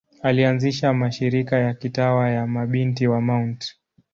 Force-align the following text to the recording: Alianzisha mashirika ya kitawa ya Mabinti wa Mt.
Alianzisha 0.23 0.93
mashirika 0.93 1.57
ya 1.59 1.73
kitawa 1.73 2.29
ya 2.29 2.47
Mabinti 2.47 3.07
wa 3.07 3.21
Mt. 3.21 3.75